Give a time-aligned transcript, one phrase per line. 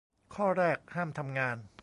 [0.35, 1.57] ข้อแรก ห้ามทำงาน